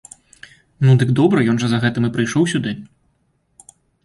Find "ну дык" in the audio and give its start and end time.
0.85-1.09